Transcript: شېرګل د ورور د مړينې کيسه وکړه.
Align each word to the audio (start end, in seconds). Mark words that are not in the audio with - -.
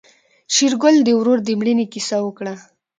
شېرګل 0.53 0.95
د 1.03 1.09
ورور 1.19 1.39
د 1.43 1.49
مړينې 1.59 1.85
کيسه 1.93 2.17
وکړه. 2.23 2.53